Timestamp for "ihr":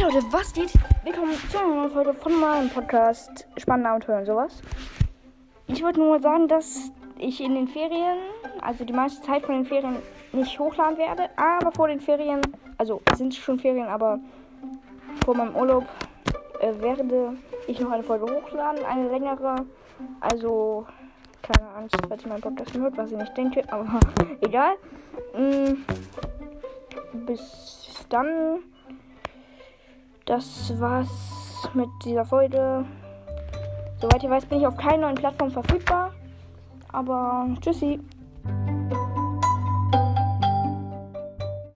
22.24-22.28, 34.22-34.30